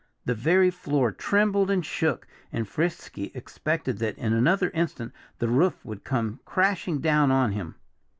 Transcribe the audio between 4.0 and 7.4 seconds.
in another instant the roof would come crashing down